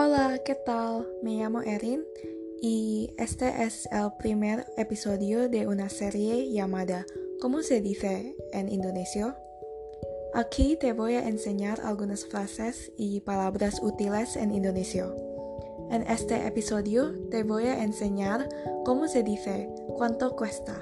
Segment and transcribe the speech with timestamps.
[0.00, 1.08] Hola, ¿qué tal?
[1.24, 2.04] Me llamo Erin
[2.62, 7.04] y este es el primer episodio de una serie llamada
[7.40, 9.36] ¿Cómo se dice en Indonesia?
[10.34, 15.12] Aquí te voy a enseñar algunas frases y palabras útiles en Indonesia.
[15.90, 18.48] En este episodio te voy a enseñar
[18.84, 20.78] cómo se dice cuánto cuesta.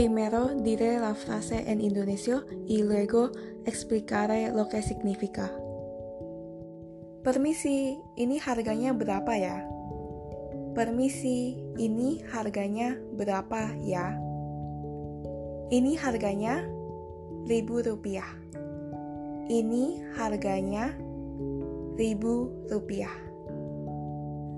[0.00, 3.32] Primero diré la frase en Indonesia y luego
[3.66, 5.52] explicaré lo que significa.
[7.22, 9.60] Permisi, ini harganya berapa ya?
[10.72, 14.16] Permisi, ini harganya berapa ya?
[15.68, 16.64] Ini harganya
[17.44, 18.40] ribu rupiah.
[19.52, 20.96] Ini harganya
[22.00, 23.12] ribu rupiah.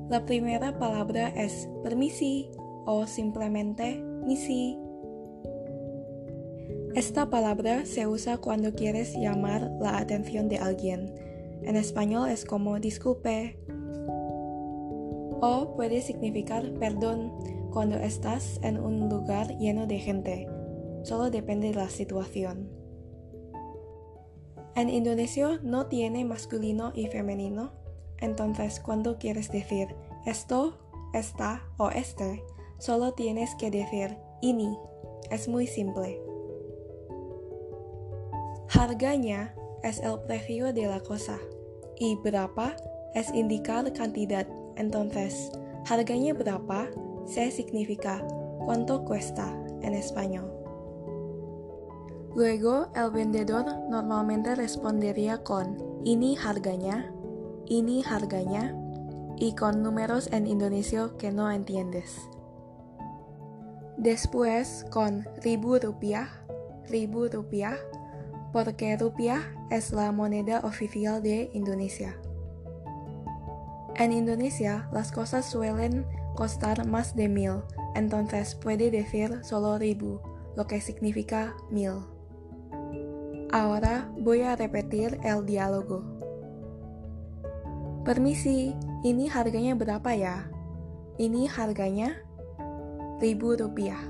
[0.07, 2.47] La primera palabra es permisi
[2.87, 4.92] o simplemente misi.
[6.95, 11.15] Esta palabra se usa cuando quieres llamar la atención de alguien.
[11.63, 13.59] En español es como disculpe.
[15.41, 17.33] O puede significar perdón
[17.73, 20.47] cuando estás en un lugar lleno de gente.
[21.03, 22.69] Solo depende de la situación.
[24.77, 27.73] En Indonesia no tiene masculino y femenino,
[28.19, 30.79] entonces cuando quieres decir esto,
[31.15, 32.45] esta o este,
[32.79, 34.77] solo tienes que decir ini.
[35.31, 36.32] Es muy simple.
[38.75, 41.39] Harganya es el precio de la cosa
[41.97, 42.75] y berapa
[43.15, 44.47] es indicar cantidad.
[44.77, 45.53] Entonces,
[45.91, 46.89] harganya berapa
[47.27, 48.27] se significa
[48.65, 50.51] cuánto cuesta en español.
[52.35, 57.13] Luego, el vendedor normalmente respondería con ini harganya,
[57.67, 58.75] ini harganya,
[59.37, 62.17] y con números en Indonesia que no entiendes.
[63.99, 66.29] Después con ribu rupiah,
[66.89, 67.77] ribu rupiah,
[68.53, 72.17] porque rupiah es la moneda oficial de Indonesia.
[73.97, 77.63] En Indonesia, las cosas suelen costar más de mil,
[77.95, 80.21] entonces puede decir solo ribu,
[80.57, 81.93] lo que significa mil.
[83.53, 86.03] Ahora voy a repetir el diálogo.
[88.05, 88.75] Permisi,
[89.05, 90.49] ini harganya berapa ya?
[91.21, 92.17] Ini harganya
[93.21, 94.01] ribu rupiah.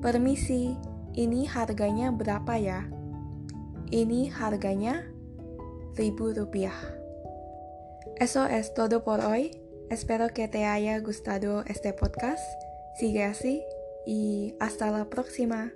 [0.00, 0.78] Permisi,
[1.14, 2.86] ini harganya berapa ya?
[3.90, 5.02] Ini harganya
[5.98, 6.76] ribu rupiah.
[8.20, 9.50] Eso es todo por hoy.
[9.90, 12.44] Espero que te haya gustado este podcast.
[12.98, 13.62] Sigue así
[14.06, 15.72] y hasta la próxima.